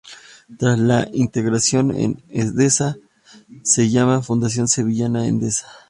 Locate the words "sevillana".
4.67-5.27